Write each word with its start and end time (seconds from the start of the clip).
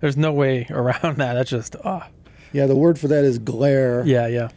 There's 0.00 0.16
no 0.16 0.32
way 0.32 0.66
around 0.70 1.16
that. 1.18 1.34
That's 1.34 1.50
just 1.50 1.76
ah. 1.84 2.08
Yeah, 2.52 2.66
the 2.66 2.76
word 2.76 2.98
for 2.98 3.08
that 3.08 3.24
is 3.24 3.38
glare. 3.38 4.02
Yeah, 4.06 4.26
yeah. 4.28 4.48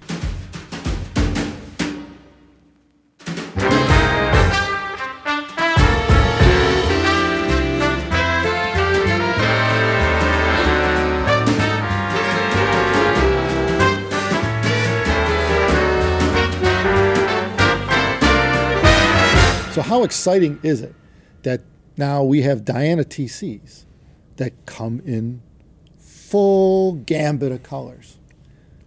So 19.74 19.84
how 19.84 20.04
exciting 20.04 20.60
is 20.62 20.82
it 20.82 20.94
that 21.44 21.62
now 21.98 22.24
we 22.24 22.42
have 22.42 22.66
Diana 22.66 23.04
TCs 23.04 23.86
that 24.40 24.66
come 24.66 25.02
in 25.06 25.42
full 25.98 26.94
gambit 26.94 27.52
of 27.52 27.61
colors? 27.64 28.18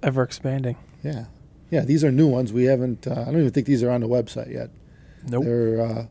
Ever 0.03 0.23
expanding. 0.23 0.77
Yeah, 1.05 1.27
yeah. 1.71 1.83
These 1.83 2.03
are 2.03 2.11
new 2.11 2.27
ones. 2.27 2.53
We 2.53 2.65
haven't. 2.65 3.07
Uh, 3.07 3.13
I 3.13 3.25
don't 3.27 3.39
even 3.39 3.51
think 3.51 3.67
these 3.67 3.83
are 3.83 3.91
on 3.91 4.01
the 4.01 4.09
website 4.09 4.53
yet. 4.53 4.71
Nope. 5.29 5.45
They're 5.45 5.81
uh, 5.81 6.07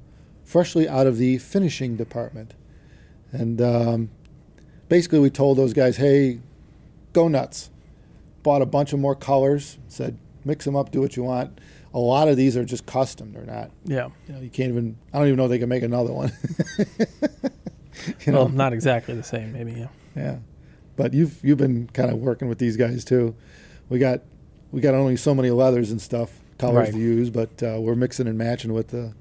freshly 0.46 0.88
out 0.88 1.08
of 1.08 1.18
the 1.18 1.38
finishing 1.40 1.98
department, 1.98 2.54
and 3.32 3.62
um, 3.62 4.10
basically 4.88 5.20
we 5.20 5.30
told 5.30 5.58
those 5.58 5.74
guys, 5.74 5.98
"Hey, 5.98 6.40
go 7.12 7.28
nuts!" 7.28 7.70
Bought 8.44 8.62
a 8.62 8.66
bunch 8.66 8.94
of 8.94 9.00
more 9.00 9.16
colors. 9.16 9.78
Said, 9.88 10.18
"Mix 10.46 10.66
them 10.66 10.76
up. 10.76 10.92
Do 10.92 11.02
what 11.02 11.18
you 11.18 11.24
want." 11.24 11.60
A 11.94 12.00
lot 12.00 12.30
of 12.30 12.38
these 12.38 12.56
are 12.56 12.64
just 12.64 12.86
custom. 12.86 13.34
They're 13.34 13.44
not. 13.44 13.72
Yeah. 13.84 14.10
You 14.28 14.34
know, 14.34 14.40
you 14.40 14.50
can't 14.50 14.70
even. 14.70 14.98
I 15.14 15.18
don't 15.18 15.28
even 15.28 15.38
know 15.38 15.46
if 15.46 15.50
they 15.50 15.60
can 15.60 15.68
make 15.68 15.84
another 15.84 16.14
one. 16.14 16.32
you 18.26 18.32
know, 18.34 18.40
Well, 18.46 18.50
not 18.50 18.74
exactly 18.74 19.14
the 19.16 19.24
same, 19.24 19.54
maybe. 19.54 19.72
Yeah. 19.74 19.88
yeah. 20.16 20.36
But 20.96 21.14
you've 21.14 21.40
you've 21.44 21.58
been 21.58 21.88
kind 21.94 22.12
of 22.12 22.18
working 22.20 22.48
with 22.48 22.58
these 22.60 22.78
guys 22.78 23.04
too. 23.06 23.36
We 23.90 24.00
got 24.00 24.22
we 24.72 24.82
got 24.82 24.94
only 24.94 25.18
so 25.18 25.34
many 25.36 25.52
leathers 25.52 25.92
and 25.92 26.02
stuff 26.02 26.32
colors 26.58 26.76
Right. 26.90 26.94
to 26.94 27.00
use, 27.00 27.30
but 27.30 27.62
uh, 27.64 27.78
we're 27.80 27.96
mixing 27.96 28.28
and 28.28 28.38
matching 28.38 28.72
with 28.74 28.90
the 28.90 29.14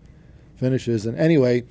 finishes. 0.57 1.07
And 1.07 1.17
anyway, 1.19 1.65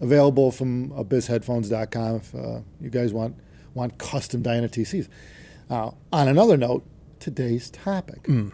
available 0.00 0.50
from 0.52 0.90
abyssheadphones.com 0.90 2.16
if 2.16 2.34
uh, 2.34 2.60
you 2.80 2.90
guys 2.90 3.12
want 3.12 3.36
want 3.74 3.98
custom 3.98 4.42
Diana 4.42 4.68
TCs. 4.68 5.08
Uh, 5.70 5.90
on 6.12 6.28
another 6.28 6.56
note, 6.56 6.84
today's 7.20 7.70
topic. 7.70 8.22
Mm. 8.24 8.52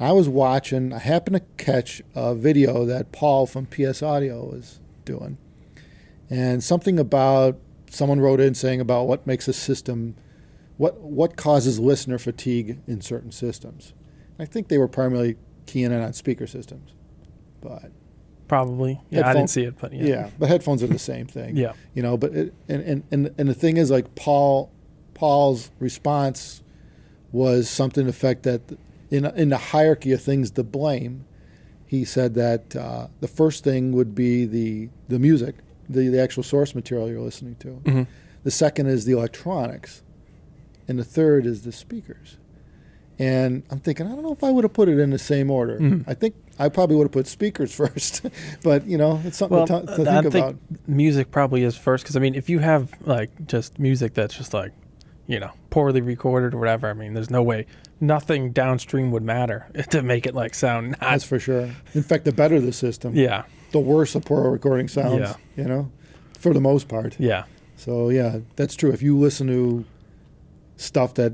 I 0.00 0.12
was 0.12 0.28
watching. 0.28 0.92
I 0.92 0.98
happened 0.98 1.36
to 1.36 1.64
catch 1.64 2.02
a 2.14 2.34
video 2.34 2.84
that 2.86 3.12
Paul 3.12 3.46
from 3.46 3.66
PS 3.66 4.02
Audio 4.02 4.44
was 4.44 4.80
doing, 5.04 5.38
and 6.30 6.62
something 6.62 6.98
about 6.98 7.58
someone 7.90 8.20
wrote 8.20 8.40
in 8.40 8.54
saying 8.54 8.80
about 8.80 9.06
what 9.06 9.26
makes 9.26 9.48
a 9.48 9.52
system, 9.52 10.16
what 10.76 11.00
what 11.00 11.36
causes 11.36 11.78
listener 11.78 12.18
fatigue 12.18 12.80
in 12.86 13.00
certain 13.00 13.32
systems. 13.32 13.92
I 14.38 14.44
think 14.44 14.68
they 14.68 14.78
were 14.78 14.88
primarily 14.88 15.36
keying 15.66 15.92
in 15.92 16.00
on 16.00 16.12
speaker 16.12 16.46
systems, 16.46 16.92
but 17.60 17.90
Probably. 18.48 19.00
Yeah, 19.10 19.28
I 19.28 19.32
didn't 19.32 19.50
see 19.50 19.64
it, 19.64 19.78
but 19.80 19.92
yeah. 19.92 20.04
yeah, 20.04 20.30
but 20.38 20.48
headphones 20.48 20.82
are 20.82 20.86
the 20.86 20.98
same 20.98 21.26
thing. 21.26 21.56
Yeah. 21.56 21.72
you 21.94 22.02
know. 22.02 22.16
But 22.16 22.34
it, 22.34 22.54
and, 22.68 22.82
and 22.82 23.02
and 23.10 23.34
and 23.38 23.48
the 23.48 23.54
thing 23.54 23.78
is, 23.78 23.90
like 23.90 24.14
Paul, 24.14 24.70
Paul's 25.14 25.70
response 25.78 26.62
was 27.32 27.68
something 27.68 28.04
to 28.04 28.10
the 28.12 28.16
effect 28.16 28.42
that 28.42 28.78
in 29.10 29.24
in 29.24 29.48
the 29.48 29.56
hierarchy 29.56 30.12
of 30.12 30.22
things 30.22 30.50
to 30.52 30.62
blame, 30.62 31.24
he 31.86 32.04
said 32.04 32.34
that 32.34 32.76
uh, 32.76 33.08
the 33.20 33.28
first 33.28 33.64
thing 33.64 33.92
would 33.92 34.14
be 34.14 34.44
the 34.44 34.90
the 35.08 35.18
music, 35.18 35.56
the 35.88 36.08
the 36.08 36.20
actual 36.20 36.42
source 36.42 36.74
material 36.74 37.08
you're 37.08 37.20
listening 37.20 37.56
to. 37.60 37.80
Mhm. 37.84 38.06
The 38.42 38.50
second 38.50 38.86
is 38.88 39.04
the 39.04 39.12
electronics, 39.12 40.02
and 40.88 40.98
the 40.98 41.04
third 41.04 41.46
is 41.46 41.62
the 41.62 41.72
speakers. 41.72 42.36
And 43.18 43.62
I'm 43.70 43.78
thinking, 43.78 44.06
I 44.06 44.10
don't 44.10 44.22
know 44.22 44.32
if 44.32 44.42
I 44.42 44.50
would 44.50 44.64
have 44.64 44.72
put 44.72 44.88
it 44.88 44.98
in 44.98 45.10
the 45.10 45.18
same 45.18 45.50
order. 45.50 45.78
Mhm. 45.78 46.04
I 46.06 46.14
think 46.14 46.34
I 46.58 46.68
probably 46.68 46.96
would 46.96 47.04
have 47.04 47.12
put 47.12 47.26
speakers 47.28 47.72
first, 47.82 48.22
but 48.62 48.86
you 48.86 48.98
know, 48.98 49.20
it's 49.24 49.36
something 49.38 49.56
Well, 49.56 49.66
to, 49.66 49.82
to 49.86 49.92
I 50.10 50.20
think 50.22 50.32
think 50.32 50.44
about. 50.46 50.56
music 50.88 51.30
probably 51.30 51.62
is 51.62 51.76
first 51.76 52.02
because 52.04 52.16
I 52.16 52.20
mean, 52.20 52.34
if 52.34 52.48
you 52.50 52.58
have 52.58 52.92
like 53.06 53.46
just 53.46 53.78
music 53.78 54.14
that's 54.14 54.34
just 54.36 54.52
like, 54.52 54.72
you 55.26 55.40
know, 55.40 55.52
poorly 55.70 56.00
recorded 56.00 56.54
or 56.54 56.58
whatever, 56.58 56.88
I 56.88 56.92
mean, 56.92 57.14
there's 57.14 57.30
no 57.30 57.42
way 57.42 57.66
nothing 58.00 58.52
downstream 58.52 59.10
would 59.10 59.22
matter 59.22 59.66
to 59.90 60.02
make 60.02 60.26
it 60.26 60.34
like 60.34 60.54
sound 60.54 60.90
not. 60.92 61.00
That's 61.00 61.24
for 61.24 61.38
sure. 61.38 61.70
In 61.94 62.02
fact, 62.02 62.24
the 62.24 62.32
better 62.32 62.60
the 62.60 62.72
system, 62.72 63.14
yeah, 63.14 63.44
the 63.72 63.78
worse 63.78 64.14
a 64.14 64.20
poor 64.20 64.50
recording 64.50 64.88
sounds. 64.88 65.20
Yeah. 65.20 65.34
You 65.56 65.64
know, 65.64 65.92
for 66.38 66.52
the 66.52 66.60
most 66.60 66.88
part. 66.88 67.18
yeah, 67.18 67.44
So 67.76 68.10
yeah, 68.10 68.40
that's 68.56 68.76
true. 68.76 68.90
If 68.90 69.02
you 69.02 69.18
listen 69.18 69.46
to 69.48 69.84
stuff 70.76 71.14
that 71.14 71.32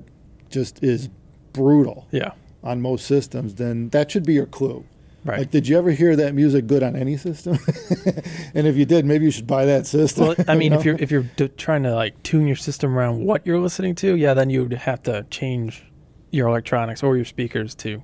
just 0.51 0.83
is 0.83 1.09
brutal 1.53 2.07
yeah, 2.11 2.33
on 2.63 2.81
most 2.81 3.07
systems, 3.07 3.57
then 3.57 3.89
that 3.91 4.11
should 4.11 4.25
be 4.25 4.35
your 4.35 4.47
clue. 4.47 4.85
Right. 5.25 5.39
Like, 5.41 5.51
did 5.51 5.69
you 5.69 5.77
ever 5.79 5.91
hear 5.91 6.17
that 6.17 6.35
music 6.35 6.67
good 6.67 6.83
on 6.83 6.97
any 6.97 7.17
system? 7.17 7.59
and 8.55 8.67
if 8.67 8.77
you 8.77 8.85
did, 8.85 9.05
maybe 9.05 9.25
you 9.25 9.31
should 9.31 9.47
buy 9.47 9.65
that 9.67 9.87
system. 9.87 10.29
well, 10.29 10.37
I 10.49 10.55
mean, 10.57 10.73
you 10.73 10.79
if 10.79 10.85
you're 10.85 10.97
if 10.99 11.11
you're 11.11 11.23
d- 11.37 11.49
trying 11.49 11.83
to 11.85 11.95
like 11.95 12.23
tune 12.23 12.47
your 12.47 12.57
system 12.57 12.97
around 12.97 13.25
what 13.25 13.47
you're 13.47 13.61
listening 13.61 13.95
to, 13.97 14.15
yeah, 14.17 14.35
then 14.35 14.51
you'd 14.51 14.73
have 14.73 15.03
to 15.05 15.25
change 15.31 15.85
your 16.31 16.49
electronics 16.49 17.03
or 17.03 17.17
your 17.17 17.25
speakers 17.25 17.75
to, 17.75 18.03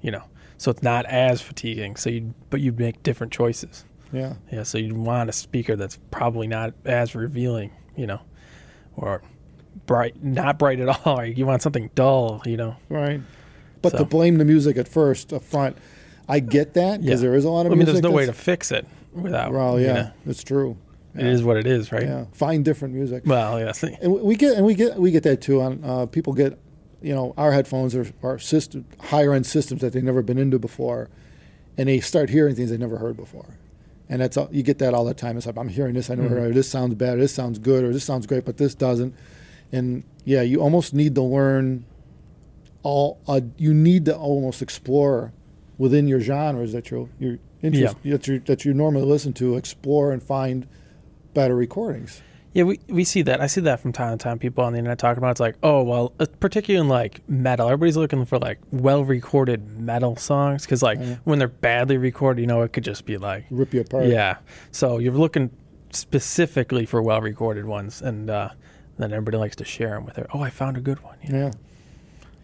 you 0.00 0.10
know, 0.10 0.22
so 0.58 0.70
it's 0.70 0.82
not 0.82 1.04
as 1.06 1.42
fatiguing. 1.42 1.96
So 1.96 2.08
you, 2.10 2.34
but 2.50 2.60
you'd 2.60 2.78
make 2.78 3.02
different 3.02 3.32
choices. 3.32 3.84
yeah, 4.12 4.34
Yeah, 4.50 4.62
so 4.62 4.78
you'd 4.78 4.96
want 4.96 5.28
a 5.28 5.32
speaker 5.32 5.76
that's 5.76 5.98
probably 6.10 6.46
not 6.46 6.72
as 6.86 7.14
revealing, 7.14 7.72
you 7.94 8.06
know, 8.06 8.20
or 8.96 9.20
bright, 9.84 10.22
not 10.24 10.58
bright 10.58 10.80
at 10.80 10.88
all. 11.06 11.22
You 11.22 11.44
want 11.44 11.60
something 11.60 11.90
dull, 11.94 12.40
you 12.46 12.56
know. 12.56 12.76
right. 12.88 13.20
But 13.82 13.92
So- 13.92 13.98
to 13.98 14.04
blame 14.06 14.38
the 14.38 14.44
music 14.46 14.78
at 14.78 14.88
first 14.88 15.34
up 15.34 15.42
front, 15.42 15.76
I 16.28 16.40
get 16.40 16.74
that 16.74 17.00
because 17.02 17.20
Yeah. 17.22 17.28
there 17.28 17.36
is 17.36 17.44
a 17.44 17.50
lot 17.50 17.66
of 17.66 17.72
music. 17.72 17.88
I 17.88 17.92
mean, 17.92 18.02
there's 18.02 18.10
no 18.12 18.16
way 18.16 18.26
to 18.26 18.32
fix 18.32 18.72
it 18.72 18.86
without. 19.14 19.52
Well, 19.52 19.78
you 19.78 19.86
yeah, 19.86 19.92
know, 19.94 20.10
it's 20.26 20.42
true. 20.42 20.76
it 21.14 21.24
is 21.26 21.42
what 21.44 21.56
it 21.56 21.66
is, 21.66 21.92
right? 21.92 22.02
Yeah, 22.02 22.24
find 22.32 22.64
different 22.64 22.94
music. 22.94 23.22
Well, 23.26 23.58
yeah. 23.60 23.72
and 24.02 24.12
we 24.12 24.34
get 24.36 24.56
and 24.56 24.66
we 24.66 24.74
get 24.74 24.96
we 24.98 25.10
get 25.10 25.22
that 25.24 25.40
too. 25.40 25.60
On 25.62 25.80
uh, 25.84 26.06
people 26.06 26.32
get, 26.32 26.58
you 27.00 27.14
know, 27.14 27.32
our 27.38 27.52
headphones 27.52 27.94
are, 27.94 28.06
are 28.22 28.38
system 28.38 28.84
higher 29.00 29.32
end 29.32 29.46
systems 29.46 29.80
that 29.82 29.92
they've 29.92 30.02
never 30.04 30.22
been 30.22 30.38
into 30.38 30.58
before, 30.58 31.08
and 31.78 31.88
they 31.88 32.00
start 32.00 32.30
hearing 32.30 32.54
things 32.56 32.70
they 32.70 32.76
never 32.76 32.98
heard 32.98 33.16
before, 33.16 33.56
and 34.08 34.20
that's 34.20 34.36
all, 34.36 34.48
you 34.50 34.62
get 34.64 34.78
that 34.80 34.94
all 34.94 35.04
the 35.04 35.14
time. 35.14 35.36
It's 35.36 35.46
like 35.46 35.56
I'm 35.56 35.68
hearing 35.68 35.94
this, 35.94 36.10
I 36.10 36.16
never 36.16 36.34
Mhm. 36.34 36.40
heard. 36.40 36.54
This 36.54 36.68
sounds 36.68 36.94
bad. 36.96 37.18
This 37.20 37.32
sounds 37.32 37.58
good, 37.60 37.84
or 37.84 37.92
this 37.92 38.04
sounds 38.04 38.26
great, 38.26 38.44
but 38.44 38.56
this 38.56 38.74
doesn't. 38.74 39.14
And 39.72 40.02
yeah, 40.24 40.42
you 40.42 40.60
almost 40.60 40.92
need 40.92 41.14
to 41.14 41.22
learn. 41.22 41.84
All 42.82 43.18
uh, 43.26 43.40
you 43.58 43.74
need 43.74 44.04
to 44.04 44.16
almost 44.16 44.62
explore 44.62 45.32
within 45.78 46.08
your 46.08 46.20
genres 46.20 46.72
that 46.72 46.90
you're 46.90 47.08
you're 47.18 47.38
interest, 47.62 47.96
that 48.04 48.26
you 48.26 48.38
that 48.40 48.64
you 48.64 48.72
normally 48.74 49.04
listen 49.06 49.32
to. 49.34 49.56
Explore 49.56 50.12
and 50.12 50.22
find 50.22 50.66
better 51.34 51.54
recordings. 51.56 52.22
Yeah, 52.52 52.62
we, 52.64 52.80
we 52.88 53.04
see 53.04 53.20
that. 53.20 53.42
I 53.42 53.48
see 53.48 53.60
that 53.62 53.80
from 53.80 53.92
time 53.92 54.16
to 54.16 54.22
time. 54.22 54.38
People 54.38 54.64
on 54.64 54.72
the 54.72 54.78
internet 54.78 54.98
talking 54.98 55.18
about 55.18 55.32
it's 55.32 55.40
like, 55.40 55.56
oh 55.62 55.82
well, 55.82 56.14
uh, 56.18 56.24
particularly 56.40 56.80
in 56.82 56.88
like 56.88 57.20
metal, 57.28 57.66
everybody's 57.68 57.98
looking 57.98 58.24
for 58.24 58.38
like 58.38 58.58
well 58.70 59.04
recorded 59.04 59.78
metal 59.78 60.16
songs 60.16 60.62
because 60.64 60.82
like 60.82 60.98
Yeah. 60.98 61.16
when 61.24 61.38
they're 61.38 61.48
badly 61.48 61.98
recorded, 61.98 62.40
you 62.40 62.46
know, 62.46 62.62
it 62.62 62.72
could 62.72 62.84
just 62.84 63.04
be 63.04 63.18
like 63.18 63.44
Rip 63.50 63.74
you 63.74 63.82
apart. 63.82 64.06
Yeah. 64.06 64.38
So 64.70 64.96
you're 64.96 65.12
looking 65.12 65.50
specifically 65.90 66.86
for 66.86 67.02
well 67.02 67.20
recorded 67.20 67.66
ones, 67.66 68.00
and 68.00 68.30
uh, 68.30 68.48
then 68.98 69.12
everybody 69.12 69.36
likes 69.36 69.56
to 69.56 69.64
share 69.64 69.90
them 69.90 70.06
with 70.06 70.16
her. 70.16 70.26
Oh, 70.32 70.40
I 70.40 70.48
found 70.48 70.76
a 70.78 70.80
good 70.80 71.02
one. 71.02 71.16
you 71.22 71.32
know? 71.34 71.46
Yeah. 71.46 71.50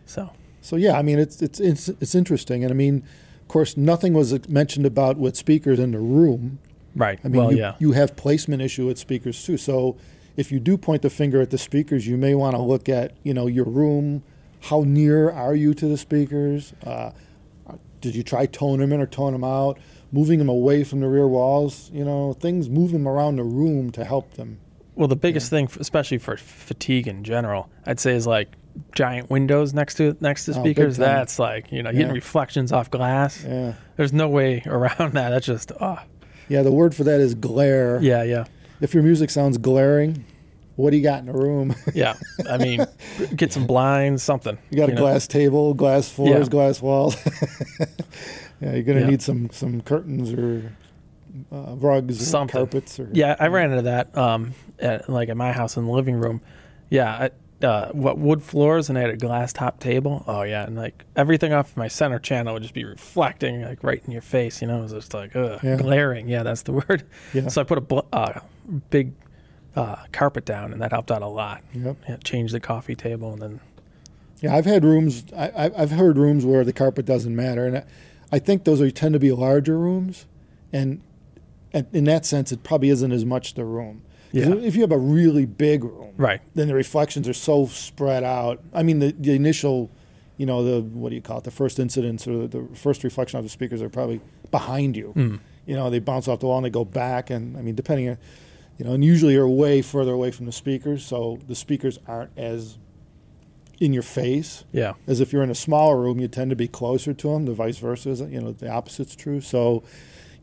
So 0.04 0.30
So 0.62 0.76
yeah, 0.76 0.96
I 0.96 1.02
mean 1.02 1.18
it's 1.18 1.42
it's 1.42 1.60
it's 1.60 1.88
it's 1.88 2.14
interesting, 2.14 2.64
and 2.64 2.72
I 2.72 2.74
mean, 2.74 3.02
of 3.40 3.48
course, 3.48 3.76
nothing 3.76 4.14
was 4.14 4.48
mentioned 4.48 4.86
about 4.86 5.18
with 5.18 5.36
speakers 5.36 5.78
in 5.78 5.90
the 5.90 5.98
room. 5.98 6.60
right. 6.96 7.18
I 7.22 7.28
mean, 7.28 7.42
well, 7.42 7.52
you, 7.52 7.58
yeah. 7.58 7.74
you 7.78 7.92
have 7.92 8.16
placement 8.16 8.62
issue 8.62 8.86
with 8.86 8.96
speakers 8.96 9.44
too. 9.44 9.58
So 9.58 9.96
if 10.36 10.50
you 10.50 10.60
do 10.60 10.78
point 10.78 11.02
the 11.02 11.10
finger 11.10 11.42
at 11.42 11.50
the 11.50 11.58
speakers, 11.58 12.06
you 12.06 12.16
may 12.16 12.34
want 12.34 12.56
to 12.56 12.62
look 12.62 12.88
at 12.88 13.12
you 13.24 13.34
know 13.34 13.48
your 13.48 13.66
room. 13.66 14.22
How 14.62 14.84
near 14.86 15.28
are 15.28 15.56
you 15.56 15.74
to 15.74 15.86
the 15.86 15.98
speakers? 15.98 16.72
Uh, 16.86 17.10
did 18.00 18.14
you 18.14 18.22
try 18.22 18.46
toning 18.46 18.80
them 18.80 18.92
in 18.92 19.00
or 19.00 19.06
tone 19.06 19.32
them 19.32 19.44
out? 19.44 19.78
Moving 20.12 20.38
them 20.38 20.48
away 20.48 20.84
from 20.84 21.00
the 21.00 21.08
rear 21.08 21.26
walls. 21.26 21.90
You 21.92 22.04
know, 22.04 22.32
things 22.34 22.68
move 22.68 22.92
them 22.92 23.08
around 23.08 23.36
the 23.36 23.44
room 23.44 23.90
to 23.92 24.04
help 24.04 24.34
them. 24.34 24.58
well, 24.94 25.08
the 25.08 25.16
biggest 25.16 25.50
thing, 25.50 25.68
especially 25.80 26.18
for 26.18 26.36
fatigue 26.36 27.08
in 27.08 27.24
general, 27.24 27.70
I'd 27.86 27.98
say 27.98 28.12
is 28.12 28.26
like 28.26 28.52
giant 28.94 29.30
windows 29.30 29.72
next 29.74 29.94
to 29.96 30.16
next 30.20 30.44
to 30.46 30.52
Oh, 30.52 30.62
speakers. 30.62 30.96
time. 30.96 31.04
That's 31.06 31.38
like 31.38 31.70
you 31.72 31.82
know 31.82 31.92
getting 31.92 32.08
Yeah. 32.08 32.12
reflections 32.14 32.72
off 32.72 32.90
glass. 32.90 33.44
Yeah, 33.46 33.74
There's 33.96 34.12
no 34.12 34.28
way 34.28 34.62
around 34.66 35.12
that. 35.14 35.30
That's 35.30 35.46
just 35.46 35.72
ah 35.80 36.04
yeah. 36.48 36.62
The 36.62 36.72
word 36.72 36.94
for 36.94 37.04
that 37.04 37.20
is 37.20 37.34
glare. 37.34 37.98
yeah 38.02 38.22
yeah 38.22 38.44
If 38.80 38.94
your 38.94 39.02
music 39.02 39.30
sounds 39.30 39.58
glaring, 39.58 40.24
what 40.76 40.90
do 40.90 40.96
you 40.96 41.02
got 41.02 41.20
in 41.20 41.26
the 41.26 41.32
room? 41.32 41.74
yeah. 41.94 42.14
I 42.48 42.58
mean, 42.58 42.84
get 43.36 43.52
some 43.52 43.66
blinds, 43.66 44.22
something. 44.22 44.58
You 44.70 44.76
got 44.78 44.88
a 44.88 44.94
know? 44.94 45.00
glass 45.02 45.26
table, 45.26 45.74
glass 45.74 46.08
floors, 46.08 46.46
Yeah. 46.46 46.50
glass 46.50 46.80
walls. 46.82 47.16
yeah, 48.60 48.72
you're 48.74 48.82
gonna 48.82 49.00
Yeah. 49.00 49.06
need 49.10 49.22
some 49.22 49.50
some 49.50 49.80
curtains 49.82 50.32
or 50.32 50.72
uh, 51.50 51.74
rugs, 51.76 52.20
or 52.20 52.24
Something. 52.24 52.52
carpets, 52.60 53.00
or 53.00 53.08
Yeah, 53.12 53.36
I 53.40 53.46
ran 53.48 53.70
into 53.70 53.82
that. 53.84 54.16
Um, 54.16 54.52
at, 54.78 55.08
like 55.08 55.28
at 55.30 55.36
my 55.36 55.52
house 55.52 55.76
in 55.76 55.86
the 55.86 55.90
living 55.90 56.16
room, 56.16 56.40
Yeah, 56.90 57.10
I, 57.10 57.30
uh, 57.62 57.90
what 57.92 58.18
wood 58.18 58.42
floors 58.42 58.88
and 58.88 58.98
I 58.98 59.02
had 59.02 59.10
a 59.10 59.16
glass 59.16 59.52
top 59.52 59.78
table. 59.80 60.24
Oh 60.26 60.42
yeah, 60.42 60.64
and 60.64 60.76
like 60.76 61.04
everything 61.16 61.52
off 61.52 61.76
my 61.76 61.88
center 61.88 62.18
channel 62.18 62.54
would 62.54 62.62
just 62.62 62.74
be 62.74 62.84
reflecting 62.84 63.62
like 63.62 63.82
right 63.84 64.02
in 64.04 64.10
your 64.12 64.22
face. 64.22 64.60
You 64.60 64.68
know, 64.68 64.78
it 64.78 64.82
was 64.82 64.92
just 64.92 65.14
like 65.14 65.34
ugh, 65.36 65.60
Yeah. 65.62 65.76
glaring. 65.76 66.28
Yeah, 66.28 66.42
that's 66.42 66.62
the 66.62 66.72
word. 66.88 67.04
Yeah. 67.32 67.48
So 67.48 67.60
I 67.60 67.64
put 67.64 67.78
a 67.78 67.82
bl- 67.82 68.00
uh, 68.12 68.40
big 68.90 69.12
uh, 69.76 69.96
carpet 70.12 70.44
down, 70.44 70.72
and 70.72 70.82
that 70.82 70.92
helped 70.92 71.10
out 71.10 71.22
a 71.22 71.26
lot. 71.28 71.62
Yep. 71.72 71.96
Yeah, 72.08 72.16
changed 72.18 72.52
the 72.54 72.60
coffee 72.60 72.94
table, 72.94 73.32
and 73.32 73.40
then 73.42 73.60
Yeah, 74.40 74.54
I've 74.54 74.66
had 74.66 74.84
rooms. 74.84 75.24
I, 75.36 75.70
I've 75.76 75.92
heard 75.92 76.18
rooms 76.18 76.44
where 76.44 76.64
the 76.64 76.72
carpet 76.72 77.06
doesn't 77.06 77.34
matter, 77.34 77.66
and 77.66 77.78
I, 77.78 77.84
I 78.32 78.38
think 78.38 78.64
those 78.64 78.80
are 78.80 78.90
tend 78.90 79.12
to 79.14 79.18
be 79.18 79.30
larger 79.32 79.78
rooms, 79.78 80.26
and, 80.72 81.00
and 81.72 81.86
in 81.92 82.04
that 82.04 82.26
sense, 82.26 82.50
it 82.52 82.62
probably 82.62 82.88
isn't 82.90 83.12
as 83.12 83.24
much 83.24 83.54
the 83.54 83.64
room. 83.64 84.02
Yeah. 84.32 84.54
If 84.54 84.74
you 84.74 84.80
have 84.80 84.92
a 84.92 84.98
really 84.98 85.46
big 85.46 85.84
room, 85.84 86.14
right. 86.16 86.40
then 86.54 86.68
the 86.68 86.74
reflections 86.74 87.28
are 87.28 87.34
so 87.34 87.66
spread 87.66 88.24
out. 88.24 88.60
I 88.72 88.82
mean, 88.82 88.98
the, 88.98 89.12
the 89.12 89.34
initial, 89.34 89.90
you 90.38 90.46
know, 90.46 90.64
the 90.64 90.80
what 90.82 91.10
do 91.10 91.14
you 91.16 91.22
call 91.22 91.38
it? 91.38 91.44
The 91.44 91.50
first 91.50 91.78
incidents 91.78 92.26
or 92.26 92.46
the, 92.46 92.58
the 92.60 92.76
first 92.76 93.04
reflection 93.04 93.38
of 93.38 93.44
the 93.44 93.50
speakers 93.50 93.82
are 93.82 93.90
probably 93.90 94.20
behind 94.50 94.96
you. 94.96 95.12
Mm. 95.14 95.40
You 95.66 95.76
know, 95.76 95.90
they 95.90 95.98
bounce 95.98 96.28
off 96.28 96.40
the 96.40 96.46
wall 96.46 96.56
and 96.56 96.66
they 96.66 96.70
go 96.70 96.84
back, 96.84 97.30
and 97.30 97.56
I 97.56 97.62
mean, 97.62 97.74
depending 97.74 98.08
on, 98.08 98.18
you 98.78 98.84
know, 98.84 98.92
and 98.94 99.04
usually 99.04 99.36
are 99.36 99.46
way 99.46 99.82
further 99.82 100.12
away 100.12 100.30
from 100.30 100.46
the 100.46 100.52
speakers, 100.52 101.04
so 101.04 101.38
the 101.46 101.54
speakers 101.54 101.98
aren't 102.08 102.36
as 102.36 102.78
in 103.80 103.92
your 103.92 104.02
face 104.02 104.64
Yeah. 104.72 104.92
as 105.08 105.20
if 105.20 105.32
you're 105.32 105.42
in 105.42 105.50
a 105.50 105.56
smaller 105.56 106.00
room. 106.00 106.20
You 106.20 106.28
tend 106.28 106.50
to 106.50 106.56
be 106.56 106.68
closer 106.68 107.12
to 107.12 107.28
them. 107.28 107.46
The 107.46 107.52
vice 107.52 107.78
versa 107.78 108.10
is, 108.10 108.20
you 108.20 108.40
know, 108.40 108.52
the 108.52 108.70
opposite's 108.70 109.16
true. 109.16 109.40
So, 109.40 109.82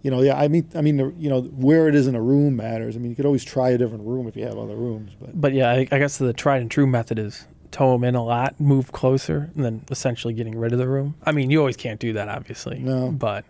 you 0.01 0.09
know, 0.11 0.21
yeah, 0.21 0.37
I 0.39 0.47
mean, 0.47 0.67
I 0.75 0.81
mean, 0.81 0.97
you 1.19 1.29
know, 1.29 1.41
where 1.41 1.87
it 1.87 1.95
is 1.95 2.07
in 2.07 2.15
a 2.15 2.21
room 2.21 2.55
matters. 2.55 2.95
I 2.95 2.99
mean, 2.99 3.09
you 3.09 3.15
could 3.15 3.25
always 3.25 3.43
try 3.43 3.69
a 3.71 3.77
different 3.77 4.05
room 4.05 4.27
if 4.27 4.35
you 4.37 4.45
have 4.45 4.57
other 4.57 4.75
rooms, 4.75 5.11
but 5.19 5.39
But 5.39 5.53
yeah, 5.53 5.69
I, 5.71 5.87
I 5.91 5.99
guess 5.99 6.17
the 6.17 6.31
tried 6.33 6.61
and 6.61 6.71
true 6.71 6.87
method 6.87 7.19
is 7.19 7.45
toe 7.71 7.91
them 7.93 8.03
in 8.03 8.15
a 8.15 8.23
lot, 8.23 8.59
move 8.59 8.91
closer, 8.91 9.49
and 9.55 9.63
then 9.65 9.83
essentially 9.91 10.33
getting 10.33 10.57
rid 10.57 10.71
of 10.73 10.79
the 10.79 10.87
room. 10.87 11.15
I 11.23 11.31
mean, 11.33 11.49
you 11.51 11.59
always 11.59 11.77
can't 11.77 11.99
do 11.99 12.13
that, 12.13 12.27
obviously. 12.29 12.79
No. 12.79 13.11
But 13.11 13.45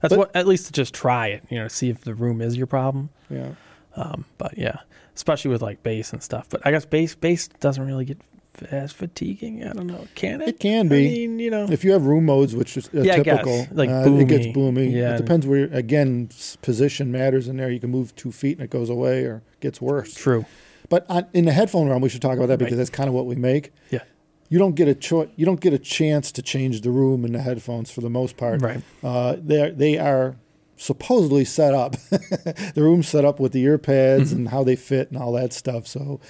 that's 0.00 0.12
But- 0.12 0.18
what 0.18 0.36
at 0.36 0.46
least 0.46 0.66
to 0.66 0.72
just 0.72 0.92
try 0.94 1.28
it. 1.28 1.42
You 1.48 1.58
know, 1.58 1.68
see 1.68 1.88
if 1.88 2.02
the 2.02 2.14
room 2.14 2.40
is 2.40 2.56
your 2.56 2.66
problem. 2.66 3.08
yeah. 3.30 3.50
Um, 3.96 4.26
but 4.36 4.58
yeah, 4.58 4.80
especially 5.14 5.50
with 5.50 5.62
like 5.62 5.82
bass 5.82 6.12
and 6.12 6.22
stuff. 6.22 6.48
But 6.50 6.60
I 6.66 6.70
guess 6.70 6.84
bass 6.84 7.14
bass 7.14 7.48
doesn't 7.60 7.84
really 7.86 8.04
get 8.04 8.18
as 8.64 8.92
fatiguing. 8.92 9.64
I 9.64 9.72
don't 9.72 9.86
know. 9.86 10.06
Can 10.14 10.40
it? 10.42 10.48
It 10.48 10.60
can 10.60 10.88
be. 10.88 11.06
I 11.06 11.10
mean, 11.26 11.38
you 11.38 11.50
know. 11.50 11.66
If 11.70 11.84
you 11.84 11.92
have 11.92 12.06
room 12.06 12.26
modes, 12.26 12.54
which 12.54 12.76
is 12.76 12.86
uh, 12.94 13.02
Yeah, 13.02 13.16
typical, 13.22 13.66
Like 13.72 13.90
uh, 13.90 14.04
it 14.10 14.28
gets 14.28 14.46
boomy. 14.46 14.92
Yeah. 14.92 15.14
It 15.14 15.18
depends 15.18 15.46
where, 15.46 15.64
again, 15.72 16.28
position 16.62 17.10
matters 17.12 17.48
in 17.48 17.56
there. 17.56 17.70
You 17.70 17.80
can 17.80 17.90
move 17.90 18.14
two 18.16 18.32
feet 18.32 18.58
and 18.58 18.64
it 18.64 18.70
goes 18.70 18.88
away 18.90 19.24
or 19.24 19.42
gets 19.60 19.80
worse. 19.80 20.14
True. 20.14 20.44
But 20.88 21.04
on, 21.08 21.26
in 21.34 21.44
the 21.46 21.52
headphone 21.52 21.88
realm, 21.88 22.00
we 22.02 22.08
should 22.08 22.22
talk 22.22 22.36
about 22.36 22.46
that 22.46 22.58
because 22.58 22.72
Right. 22.74 22.78
that's 22.78 22.90
kind 22.90 23.08
of 23.08 23.14
what 23.14 23.26
we 23.26 23.34
make. 23.34 23.72
Yeah. 23.90 24.00
You 24.48 24.58
don't 24.60 24.74
get 24.76 24.86
a 24.86 24.94
cho- 24.94 25.28
You 25.34 25.44
don't 25.44 25.60
get 25.60 25.72
a 25.72 25.78
chance 25.78 26.30
to 26.32 26.42
change 26.42 26.82
the 26.82 26.90
room 26.90 27.24
in 27.24 27.32
the 27.32 27.40
headphones 27.42 27.90
for 27.90 28.00
the 28.00 28.10
most 28.10 28.36
part. 28.36 28.62
Right. 28.62 28.80
Uh, 29.02 29.36
they 29.42 29.60
are, 29.62 29.70
they 29.72 29.98
are 29.98 30.36
supposedly 30.76 31.44
set 31.44 31.74
up. 31.74 31.92
the 32.10 32.72
room's 32.76 33.08
set 33.08 33.24
up 33.24 33.40
with 33.40 33.52
the 33.52 33.62
ear 33.62 33.78
pads 33.78 34.30
Mm-hmm. 34.30 34.38
and 34.38 34.48
how 34.50 34.62
they 34.62 34.76
fit 34.76 35.10
and 35.10 35.20
all 35.20 35.32
that 35.32 35.52
stuff. 35.52 35.86
So, 35.88 36.20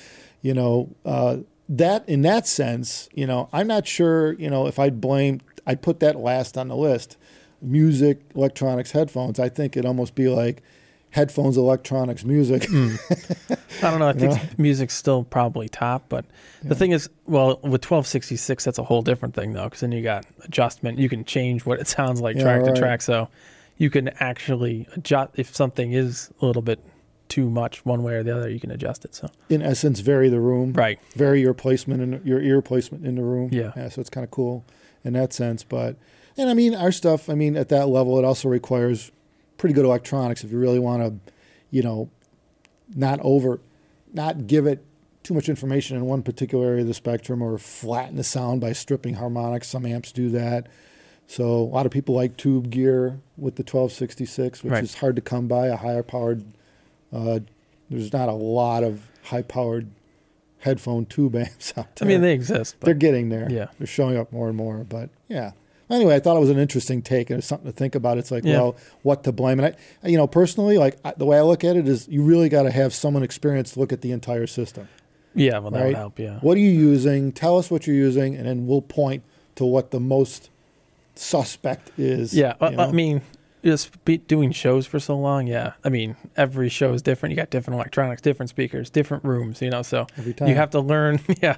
you 0.40 0.55
know, 0.55 0.88
uh, 1.05 1.38
that 1.69 2.09
in 2.09 2.23
that 2.23 2.47
sense, 2.47 3.09
you 3.13 3.27
know, 3.27 3.49
I'm 3.53 3.67
not 3.67 3.87
sure. 3.87 4.33
You 4.35 4.51
know, 4.51 4.67
if 4.67 4.79
I'd 4.79 5.01
blame, 5.01 5.41
I'd 5.67 5.83
put 5.83 6.01
that 6.01 6.17
last 6.17 6.57
on 6.57 6.69
the 6.69 6.77
list. 6.77 7.17
Music, 7.63 8.21
electronics, 8.35 8.93
headphones. 8.93 9.41
I 9.41 9.49
think 9.49 9.77
it'd 9.77 9.87
almost 9.87 10.15
be 10.15 10.29
like 10.29 10.63
headphones, 11.11 11.57
electronics, 11.57 12.25
music. 12.25 12.63
Mm. 12.63 13.59
I 13.83 13.91
don't 13.91 13.99
know. 14.01 14.09
I 14.09 14.13
think 14.15 14.35
know? 14.35 14.41
music's 14.59 14.95
still 14.95 15.25
probably 15.25 15.69
top, 15.69 16.05
but 16.09 16.25
Yeah. 16.63 16.69
the 16.69 16.75
thing 16.75 16.93
is, 16.93 17.09
well, 17.27 17.57
with 17.63 17.83
1266, 17.85 18.65
that's 18.65 18.79
a 18.79 18.83
whole 18.85 19.03
different 19.03 19.35
thing 19.35 19.53
though, 19.55 19.65
because 19.65 19.81
then 19.81 19.93
you 19.93 20.03
got 20.03 20.27
adjustment. 20.45 20.99
You 20.99 21.09
can 21.09 21.25
change 21.25 21.65
what 21.65 21.81
it 21.81 21.87
sounds 21.89 22.21
like 22.21 22.37
Yeah, 22.37 22.43
track 22.43 22.62
right. 22.62 22.75
to 22.75 22.81
track, 22.81 23.03
so 23.03 23.29
you 23.79 23.89
can 23.91 24.09
actually 24.21 24.87
adjust 24.95 25.33
if 25.37 25.55
something 25.57 25.93
is 25.93 26.31
a 26.41 26.47
little 26.47 26.62
bit 26.62 26.79
too 27.28 27.50
much 27.50 27.84
one 27.84 28.02
way 28.02 28.14
or 28.14 28.23
the 28.23 28.37
other. 28.37 28.49
You 28.49 28.61
can 28.61 28.70
adjust 28.70 29.05
it. 29.05 29.14
So 29.14 29.28
in 29.49 29.62
essence, 29.62 30.00
vary 30.00 30.28
the 30.28 30.40
room. 30.40 30.73
right, 30.73 30.99
vary 31.14 31.40
your 31.40 31.55
placement 31.55 32.00
and 32.02 32.25
your 32.26 32.40
ear 32.40 32.62
placement 32.62 33.05
in 33.06 33.17
the 33.17 33.23
room. 33.25 33.50
Yeah. 33.52 33.88
so 33.88 34.00
it's 34.00 34.11
kind 34.11 34.25
of 34.25 34.31
cool 34.31 34.64
in 35.05 35.12
that 35.14 35.32
sense. 35.32 35.62
But 35.64 35.96
and 36.37 36.49
I 36.50 36.55
mean 36.55 36.75
our 36.75 36.93
stuff. 36.93 37.28
I 37.28 37.34
mean 37.34 37.56
at 37.56 37.69
that 37.70 37.88
level, 37.88 38.19
it 38.19 38.25
also 38.25 38.49
requires 38.49 39.11
pretty 39.58 39.75
good 39.75 39.84
electronics 39.84 40.44
if 40.44 40.52
you 40.52 40.58
really 40.58 40.78
want 40.78 41.02
to, 41.02 41.32
you 41.70 41.82
know, 41.82 42.11
not 42.94 43.19
over, 43.23 43.61
not 44.12 44.46
give 44.46 44.67
it 44.67 44.84
too 45.23 45.34
much 45.34 45.49
information 45.49 45.96
in 45.96 46.05
one 46.05 46.23
particular 46.23 46.67
area 46.67 46.82
of 46.82 46.87
the 46.87 46.94
spectrum 46.94 47.43
or 47.43 47.58
flatten 47.58 48.14
the 48.17 48.23
sound 48.23 48.61
by 48.61 48.73
stripping 48.73 49.14
harmonics. 49.14 49.67
Some 49.67 49.84
amps 49.84 50.12
do 50.12 50.28
that. 50.31 50.69
So 51.26 51.44
a 51.44 51.64
lot 51.64 51.87
of 51.87 51.90
people 51.90 52.14
like 52.14 52.37
tube 52.37 52.70
gear 52.70 53.19
with 53.37 53.56
the 53.56 53.64
1266, 53.64 54.62
which 54.62 54.70
Right. 54.73 54.84
is 54.84 54.94
hard 54.94 55.17
to 55.17 55.23
come 55.23 55.49
by. 55.49 55.67
A 55.67 55.75
higher 55.76 56.05
powered, 56.05 56.44
uh, 57.12 57.41
there's 57.91 58.12
not 58.12 58.29
a 58.29 58.32
lot 58.32 58.82
of 58.85 59.03
high 59.25 59.43
powered 59.43 59.88
headphone 60.61 61.06
tube 61.06 61.37
amps 61.37 61.73
out 61.76 61.94
there. 61.97 62.06
I 62.06 62.08
mean 62.08 62.20
they 62.23 62.32
exist. 62.32 62.76
they're 62.81 62.94
getting 62.94 63.29
there. 63.29 63.49
Yeah. 63.50 63.67
they're 63.79 63.87
showing 63.87 64.17
up 64.17 64.32
more 64.32 64.49
and 64.49 64.56
more. 64.56 64.85
But 64.88 65.11
yeah. 65.29 65.53
Anyway, 65.88 66.17
I 66.17 66.19
thought 66.20 66.37
it 66.37 66.41
was 66.41 66.50
an 66.50 66.58
interesting 66.58 67.00
take 67.00 67.31
and 67.31 67.38
it's 67.38 67.47
something 67.47 67.70
to 67.70 67.76
think 67.76 67.94
about. 67.94 68.19
It's 68.19 68.32
like, 68.32 68.44
Yeah. 68.44 68.55
well, 68.55 68.76
what 69.03 69.23
to 69.23 69.31
blame? 69.31 69.61
And 69.61 69.76
I, 70.03 70.08
you 70.08 70.17
know, 70.17 70.26
personally, 70.26 70.79
like 70.79 70.97
I, 71.05 71.12
the 71.17 71.25
way 71.26 71.38
I 71.38 71.43
look 71.43 71.62
at 71.62 71.76
it 71.76 71.87
is, 71.87 72.08
you 72.08 72.23
really 72.23 72.49
got 72.49 72.64
to 72.64 72.73
have 72.73 72.93
someone 72.93 73.23
experienced 73.23 73.76
look 73.76 73.93
at 73.93 74.00
the 74.00 74.11
entire 74.11 74.49
system. 74.49 74.88
yeah, 75.35 75.59
well 75.59 75.70
that 75.70 75.85
would 75.87 75.94
help. 75.94 76.19
Yeah, 76.19 76.41
What 76.41 76.56
are 76.56 76.61
you 76.61 76.70
using? 76.70 77.31
Tell 77.31 77.56
us 77.56 77.70
what 77.70 77.87
you're 77.87 77.94
using, 77.94 78.35
and 78.35 78.47
then 78.47 78.67
we'll 78.67 78.82
point 78.82 79.23
to 79.55 79.64
what 79.64 79.93
the 79.93 80.00
most 80.00 80.50
suspect 81.14 81.91
is. 81.99 82.35
yeah. 82.35 82.55
I 82.61 82.91
mean, 82.91 83.23
just 83.67 84.05
be 84.05 84.19
doing 84.19 84.53
shows 84.53 84.87
for 84.87 84.99
so 85.01 85.17
long. 85.19 85.47
Yeah, 85.47 85.73
I 85.85 85.89
mean 85.89 86.17
every 86.37 86.69
show 86.69 86.93
is 86.93 87.03
different. 87.03 87.31
You 87.33 87.37
got 87.37 87.51
different 87.51 87.77
electronics, 87.77 88.23
different 88.23 88.49
speakers, 88.51 88.89
different 88.91 89.25
rooms. 89.25 89.61
You 89.61 89.71
know, 89.71 89.83
so 89.83 90.07
every 90.17 90.33
time 90.35 90.49
you 90.49 90.55
have 90.55 90.71
to 90.71 90.81
learn. 90.81 91.21
Yeah, 91.43 91.57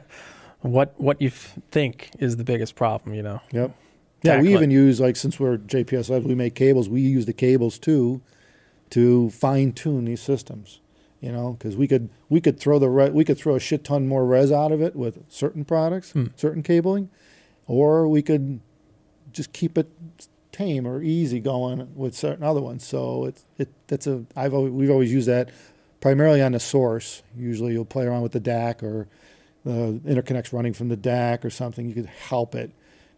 what 0.61 0.95
what 1.01 1.21
you 1.23 1.29
f- 1.29 1.57
think 1.71 2.11
is 2.19 2.37
the 2.37 2.45
biggest 2.45 2.75
problem. 2.75 3.15
You 3.15 3.23
know. 3.23 3.41
Yep. 3.53 3.71
Yeah, 4.23 4.41
we 4.41 4.53
even 4.53 4.71
use 4.73 4.99
like 5.01 5.15
since 5.17 5.39
we're 5.39 5.59
JPS 5.59 6.11
Labs, 6.11 6.25
we 6.27 6.35
make 6.35 6.55
cables. 6.57 6.89
We 6.89 7.01
use 7.03 7.27
the 7.27 7.33
cables 7.33 7.79
too 7.79 8.21
to 8.91 9.31
fine 9.31 9.73
tune 9.73 10.07
these 10.07 10.21
systems. 10.21 10.81
You 11.21 11.33
know, 11.33 11.53
because 11.53 11.77
we 11.77 11.87
could 11.89 12.11
we 12.29 12.41
could 12.41 12.59
throw 12.61 12.79
the 12.79 12.89
re- 12.89 13.11
we 13.11 13.25
could 13.25 13.39
throw 13.39 13.55
a 13.57 13.61
shit 13.61 13.85
ton 13.85 14.07
more 14.09 14.25
res 14.25 14.51
out 14.53 14.73
of 14.73 14.81
it 14.81 14.97
with 14.97 15.19
certain 15.29 15.65
products, 15.65 16.13
Hmm. 16.13 16.27
certain 16.37 16.63
cabling, 16.63 17.11
or 17.67 18.09
we 18.09 18.23
could 18.23 18.61
just 19.33 19.53
keep 19.53 19.77
it 19.77 19.89
tame 20.59 20.87
or 20.87 21.03
easy 21.03 21.41
going 21.41 21.95
with 21.95 22.15
certain 22.17 22.43
other 22.45 22.61
ones. 22.61 22.85
So 22.87 23.25
it's 23.27 23.45
it 23.59 23.69
that's 23.87 24.07
a 24.07 24.25
I've 24.37 24.55
always, 24.55 24.73
we've 24.73 24.91
always 24.91 25.13
used 25.13 25.29
that 25.29 25.51
primarily 26.01 26.43
on 26.43 26.53
the 26.53 26.61
source. 26.61 27.23
Usually 27.37 27.73
you'll 27.73 27.85
play 27.85 28.05
around 28.07 28.23
with 28.23 28.33
the 28.33 28.41
DAC 28.41 28.83
or 28.83 29.07
the 29.65 30.01
interconnects 30.05 30.53
running 30.53 30.73
from 30.73 30.89
the 30.89 30.97
DAC 30.97 31.45
or 31.45 31.51
something. 31.51 31.89
You 31.89 31.95
could 31.95 32.07
help 32.07 32.55
it, 32.55 32.71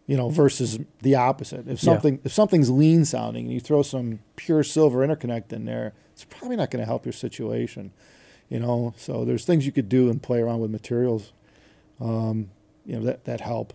you 0.07 0.17
know, 0.17 0.29
versus 0.29 0.79
the 1.01 1.15
opposite. 1.15 1.61
If 1.67 1.83
Yeah. 1.83 1.93
something 1.93 2.19
if 2.23 2.31
something's 2.31 2.69
lean 2.69 3.05
sounding 3.05 3.45
and 3.45 3.53
you 3.53 3.59
throw 3.59 3.81
some 3.81 4.19
pure 4.35 4.63
silver 4.63 5.05
interconnect 5.07 5.51
in 5.51 5.65
there, 5.65 5.93
it's 6.13 6.25
probably 6.25 6.57
not 6.57 6.69
going 6.71 6.81
to 6.81 6.85
help 6.85 7.05
your 7.05 7.13
situation. 7.13 7.91
You 8.49 8.59
know, 8.59 8.93
so 8.97 9.23
there's 9.25 9.45
things 9.45 9.65
you 9.65 9.71
could 9.71 9.87
do 9.87 10.09
and 10.09 10.21
play 10.21 10.41
around 10.41 10.59
with 10.59 10.71
materials. 10.71 11.31
Um, 12.01 12.49
you 12.85 12.97
know 12.97 13.03
that 13.05 13.23
that 13.25 13.41
help. 13.41 13.73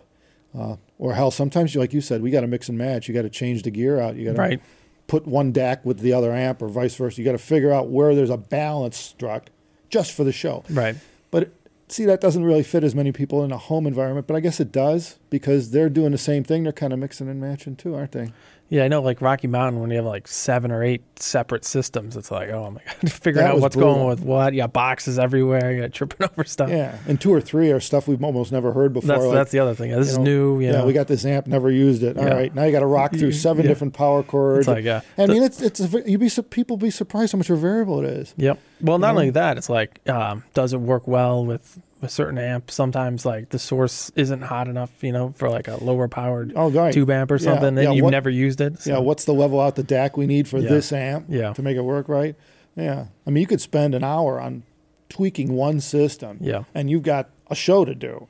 Uh, 0.57 0.75
or 0.97 1.13
hell, 1.13 1.29
sometimes 1.29 1.75
like 1.75 1.93
you 1.93 2.01
said, 2.01 2.21
we 2.21 2.31
got 2.31 2.41
to 2.41 2.47
mix 2.47 2.69
and 2.69 2.77
match. 2.77 3.07
You 3.07 3.13
got 3.13 3.21
to 3.23 3.29
change 3.29 3.61
the 3.63 3.69
gear 3.71 3.99
out. 3.99 4.15
You 4.15 4.25
got 4.25 4.33
to 4.35 4.39
Right. 4.41 4.61
put 5.07 5.27
one 5.27 5.53
DAC 5.53 5.85
with 5.85 5.99
the 5.99 6.13
other 6.13 6.33
amp, 6.33 6.61
or 6.61 6.67
vice 6.67 6.95
versa. 6.95 7.21
You 7.21 7.25
got 7.25 7.33
to 7.33 7.37
figure 7.37 7.71
out 7.71 7.89
where 7.89 8.15
there's 8.15 8.29
a 8.31 8.37
balance 8.37 8.97
struck 8.97 9.49
just 9.89 10.11
for 10.13 10.23
the 10.23 10.31
show. 10.31 10.63
Right. 10.69 10.95
But 11.29 11.51
see, 11.89 12.05
that 12.05 12.19
doesn't 12.21 12.43
really 12.43 12.63
fit 12.63 12.83
as 12.83 12.95
many 12.95 13.11
people 13.11 13.43
in 13.43 13.51
a 13.51 13.57
home 13.57 13.85
environment. 13.85 14.25
But 14.27 14.35
I 14.35 14.39
guess 14.39 14.59
it 14.59 14.71
does 14.71 15.17
because 15.29 15.71
they're 15.71 15.89
doing 15.89 16.11
the 16.11 16.17
same 16.17 16.43
thing. 16.43 16.63
They're 16.63 16.71
kind 16.73 16.93
of 16.93 16.99
mixing 16.99 17.27
and 17.29 17.39
matching 17.41 17.75
too, 17.75 17.95
aren't 17.95 18.11
they? 18.13 18.31
Yeah, 18.69 18.83
I 18.83 18.89
know. 18.89 19.01
Like 19.01 19.21
Rocky 19.21 19.47
Mountain, 19.47 19.79
when 19.81 19.91
you 19.91 19.95
have 19.95 20.05
like 20.05 20.27
seven 20.27 20.71
or 20.71 20.83
eight 20.83 21.01
separate 21.17 21.63
systems, 21.63 22.17
it's 22.17 22.29
like, 22.31 22.49
oh 22.49 22.69
my 22.71 22.81
god, 22.85 23.09
figuring 23.13 23.45
That 23.47 23.55
out 23.55 23.61
what's 23.61 23.77
brutal. 23.77 23.95
going 23.95 24.07
with 24.09 24.19
what. 24.19 24.51
You 24.53 24.59
got 24.59 24.73
boxes 24.73 25.17
everywhere. 25.17 25.71
You 25.71 25.81
got 25.83 25.93
tripping 25.93 26.27
over 26.31 26.43
stuff. 26.43 26.69
Yeah, 26.69 26.97
and 27.07 27.19
two 27.19 27.33
or 27.33 27.39
three 27.39 27.71
are 27.71 27.79
stuff 27.79 28.09
we've 28.09 28.21
almost 28.21 28.51
never 28.51 28.73
heard 28.73 28.91
before. 28.91 29.07
that's 29.07 29.23
like, 29.23 29.33
that's 29.35 29.51
the 29.51 29.59
other 29.59 29.73
thing. 29.73 29.91
This 29.91 30.07
you 30.07 30.11
is 30.11 30.17
know, 30.17 30.23
new. 30.25 30.59
You 30.59 30.65
yeah, 30.67 30.71
know. 30.79 30.85
we 30.85 30.91
got 30.91 31.07
this 31.07 31.23
amp, 31.23 31.47
never 31.47 31.71
used 31.71 32.03
it. 32.03 32.17
All 32.17 32.25
Yeah. 32.25 32.33
right, 32.33 32.53
now 32.53 32.65
you 32.65 32.73
got 32.73 32.81
to 32.81 32.87
rock 32.87 33.13
through 33.15 33.31
seven 33.47 33.63
Yeah. 33.63 33.69
different 33.69 33.93
power 33.93 34.21
cords. 34.21 34.67
It's 34.67 34.75
like 34.75 34.83
yeah. 34.83 34.99
I 35.17 35.27
mean, 35.27 35.43
it's 35.43 35.61
it's 35.61 35.79
you'd 36.05 36.19
be 36.19 36.29
people 36.49 36.75
be 36.75 36.89
surprised 36.91 37.31
how 37.31 37.37
much 37.37 37.49
of 37.49 37.57
a 37.59 37.61
variable 37.61 38.03
it 38.03 38.09
is. 38.09 38.33
Yep. 38.35 38.59
Well, 38.81 38.99
not 38.99 39.13
know? 39.13 39.19
only 39.21 39.29
that, 39.31 39.57
it's 39.57 39.69
like, 39.69 40.01
um, 40.09 40.43
does 40.53 40.73
it 40.73 40.81
work 40.81 41.07
well 41.07 41.45
with 41.45 41.79
a 42.01 42.09
certain 42.09 42.37
amp? 42.37 42.69
Sometimes 42.71 43.25
like 43.25 43.49
the 43.49 43.59
source 43.59 44.11
isn't 44.15 44.41
hot 44.41 44.67
enough, 44.67 44.91
you 45.03 45.11
know, 45.11 45.33
for 45.35 45.49
like 45.49 45.67
a 45.67 45.83
lower 45.83 46.07
powered 46.07 46.53
Oh, 46.55 46.69
right. 46.69 46.93
tube 46.93 47.09
amp 47.09 47.31
or 47.31 47.35
Yeah, 47.35 47.39
something. 47.43 47.75
Then 47.75 47.83
yeah, 47.85 47.91
you've 47.91 48.03
what- 48.03 48.11
never 48.11 48.29
used 48.29 48.61
it. 48.61 48.79
so- 48.81 48.91
Yeah, 48.91 48.97
what's 48.99 49.25
the 49.25 49.33
level 49.33 49.59
out 49.59 49.75
the 49.75 49.83
DAC 49.83 50.17
we 50.17 50.27
need 50.27 50.47
for 50.47 50.59
Yeah. 50.59 50.69
this 50.69 50.91
amp 50.93 51.25
Yeah. 51.29 51.53
to 51.53 51.61
make 51.61 51.77
it 51.77 51.81
work 51.81 52.07
right? 52.09 52.35
Yeah, 52.75 53.05
I 53.25 53.29
mean, 53.31 53.41
you 53.41 53.47
could 53.47 53.61
spend 53.61 53.95
an 53.95 54.03
hour 54.03 54.39
on 54.39 54.63
tweaking 55.09 55.53
one 55.53 55.79
system, 55.79 56.37
Yeah. 56.41 56.63
and 56.75 56.89
you've 56.89 57.03
got 57.03 57.29
a 57.49 57.55
show 57.55 57.85
to 57.85 57.95
do. 57.95 58.27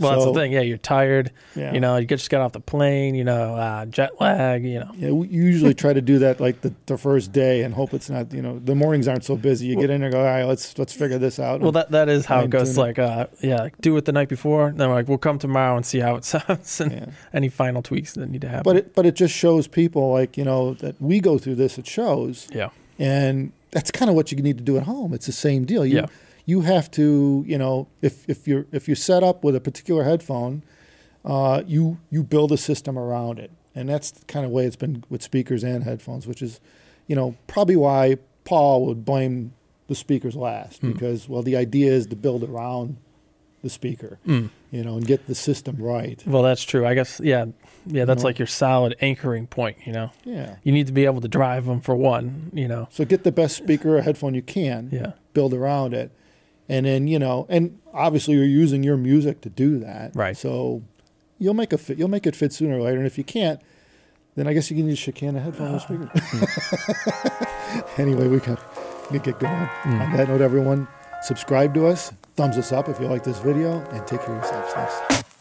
Well, 0.00 0.12
that's 0.12 0.24
the 0.24 0.32
thing. 0.34 0.52
Yeah, 0.52 0.60
you're 0.60 0.78
tired. 0.78 1.30
Yeah. 1.54 1.72
You 1.72 1.80
know, 1.80 1.96
you 1.96 2.06
just 2.06 2.30
got 2.30 2.40
off 2.40 2.52
the 2.52 2.60
plane. 2.60 3.14
You 3.14 3.24
know, 3.24 3.54
uh, 3.54 3.86
jet 3.86 4.20
lag. 4.20 4.64
You 4.64 4.80
know. 4.80 4.90
Yeah, 4.96 5.10
we 5.10 5.28
usually 5.28 5.74
try 5.74 5.92
to 5.92 6.00
do 6.00 6.18
that 6.20 6.40
like 6.40 6.60
the, 6.60 6.72
the 6.86 6.96
first 6.98 7.32
day 7.32 7.62
and 7.62 7.74
hope 7.74 7.94
it's 7.94 8.08
not. 8.10 8.32
You 8.32 8.42
know, 8.42 8.58
the 8.58 8.74
mornings 8.74 9.08
aren't 9.08 9.24
so 9.24 9.36
busy. 9.36 9.66
You 9.66 9.76
get 9.76 9.90
in 9.90 10.00
there, 10.00 10.06
and 10.08 10.12
go, 10.12 10.20
all 10.20 10.24
right, 10.26 10.44
let's 10.44 10.78
let's 10.78 10.92
figure 10.92 11.18
this 11.18 11.38
out. 11.38 11.60
Well, 11.60 11.72
that 11.72 11.90
that 11.90 12.08
is 12.08 12.26
how 12.26 12.40
it 12.40 12.50
goes. 12.50 12.76
Like, 12.78 12.98
uh, 12.98 13.26
yeah, 13.40 13.56
like 13.62 13.78
do 13.80 13.96
it 13.96 14.04
the 14.04 14.12
night 14.12 14.28
before. 14.28 14.68
And 14.68 14.78
Then 14.78 14.88
we're 14.88 14.94
like, 14.96 15.08
we'll 15.08 15.18
come 15.18 15.38
tomorrow 15.38 15.76
and 15.76 15.84
see 15.86 16.00
how 16.00 16.16
it 16.16 16.24
sounds 16.34 16.80
and 16.80 16.92
Yeah. 16.92 17.06
any 17.32 17.48
final 17.48 17.82
tweaks 17.82 18.14
that 18.14 18.28
need 18.28 18.40
to 18.42 18.48
happen. 18.48 18.64
but 18.64 18.76
it 18.76 18.94
but 18.94 19.06
it 19.06 19.14
just 19.14 19.34
shows 19.34 19.66
people 19.66 20.12
like 20.12 20.36
you 20.36 20.44
know 20.44 20.74
that 20.74 21.00
we 21.00 21.20
go 21.20 21.38
through 21.38 21.56
this 21.56 21.78
It 21.78 21.86
shows, 21.86 22.46
yeah, 22.52 22.70
and 22.98 23.52
that's 23.70 23.90
kind 23.90 24.08
of 24.08 24.14
what 24.16 24.32
you 24.32 24.38
need 24.42 24.58
to 24.58 24.64
do 24.64 24.76
at 24.76 24.84
home. 24.84 25.12
It's 25.12 25.26
the 25.26 25.32
same 25.32 25.64
deal. 25.64 25.84
You, 25.84 25.96
Yeah. 25.96 26.06
You 26.48 26.62
have 26.62 26.90
to, 26.92 27.44
you 27.46 27.58
know, 27.58 27.88
if 28.00 28.26
if 28.26 28.48
you're 28.48 28.64
if 28.72 28.88
you're 28.88 28.96
set 28.96 29.22
up 29.22 29.44
with 29.44 29.54
a 29.54 29.60
particular 29.60 30.04
headphone, 30.04 30.62
uh, 31.22 31.62
you 31.66 31.98
you 32.08 32.22
build 32.22 32.52
a 32.52 32.56
system 32.56 32.98
around 32.98 33.38
it, 33.38 33.50
and 33.74 33.86
that's 33.86 34.10
the 34.12 34.24
kind 34.24 34.46
of 34.46 34.50
way 34.50 34.64
it's 34.64 34.74
been 34.74 35.04
with 35.10 35.22
speakers 35.22 35.62
and 35.62 35.84
headphones, 35.84 36.26
which 36.26 36.40
is, 36.40 36.58
you 37.06 37.14
know, 37.14 37.34
probably 37.48 37.76
why 37.76 38.16
Paul 38.44 38.86
would 38.86 39.04
blame 39.04 39.52
the 39.88 39.94
speakers 39.94 40.34
last 40.36 40.80
Hmm. 40.80 40.92
because 40.92 41.28
well, 41.28 41.42
the 41.42 41.54
idea 41.54 41.92
is 41.92 42.06
to 42.06 42.16
build 42.16 42.42
around 42.42 42.96
the 43.62 43.68
speaker, 43.68 44.18
Mm. 44.26 44.48
you 44.70 44.82
know, 44.84 44.96
and 44.96 45.06
get 45.06 45.26
the 45.26 45.34
system 45.34 45.76
right. 45.78 46.22
Well, 46.26 46.42
that's 46.42 46.62
true. 46.62 46.86
I 46.86 46.94
guess. 46.94 47.20
Yeah, 47.22 47.46
yeah. 47.86 48.06
That's 48.06 48.22
know? 48.22 48.28
like 48.28 48.38
your 48.38 48.46
solid 48.46 48.96
anchoring 49.02 49.48
point. 49.48 49.76
You 49.84 49.92
know, 49.92 50.10
Yeah. 50.24 50.56
you 50.62 50.72
need 50.72 50.86
to 50.86 50.94
be 50.94 51.04
able 51.04 51.20
to 51.20 51.28
drive 51.28 51.66
them 51.66 51.82
for 51.82 51.94
one. 51.94 52.50
You 52.54 52.68
know. 52.68 52.88
So 52.90 53.04
get 53.04 53.24
the 53.24 53.32
best 53.32 53.54
speaker 53.58 53.98
or 53.98 54.00
headphone 54.00 54.32
you 54.34 54.40
can. 54.42 54.88
Yeah. 54.90 55.12
build 55.34 55.52
around 55.54 55.94
it 55.94 56.10
and 56.68 56.86
then 56.86 57.08
you 57.08 57.18
know 57.18 57.46
and 57.48 57.78
obviously 57.92 58.34
you're 58.34 58.44
using 58.44 58.82
your 58.82 58.96
music 58.96 59.40
to 59.42 59.48
do 59.48 59.78
that. 59.78 60.14
Right. 60.14 60.36
so 60.36 60.82
you'll 61.38 61.54
make 61.54 61.72
a 61.72 61.78
fit 61.78 61.98
you'll 61.98 62.08
make 62.08 62.26
it 62.26 62.36
fit 62.36 62.52
sooner 62.52 62.78
or 62.78 62.82
later. 62.82 62.98
And 62.98 63.06
if 63.06 63.18
you 63.18 63.24
can't 63.24 63.60
then 64.36 64.46
i 64.46 64.52
guess 64.52 64.70
you 64.70 64.76
can 64.76 64.88
use 64.88 65.08
a 65.08 65.10
a 65.10 65.40
headphone 65.40 65.74
or 65.74 65.80
speaker 65.80 66.10
anyway 67.98 68.28
we 68.28 68.40
can 68.40 68.56
we 69.10 69.18
can 69.18 69.32
get 69.32 69.40
going. 69.40 69.68
Mm. 69.82 70.00
on 70.00 70.16
that 70.16 70.28
note 70.28 70.40
everyone 70.40 70.86
subscribe 71.22 71.74
to 71.74 71.86
us 71.86 72.12
thumbs 72.36 72.56
us 72.56 72.70
up 72.70 72.88
if 72.88 73.00
you 73.00 73.06
like 73.06 73.24
this 73.24 73.40
video 73.40 73.80
and 73.90 74.06
take 74.06 74.20
care 74.20 74.36
of 74.36 74.42
yourselves. 74.42 74.72
Thanks 74.72 75.37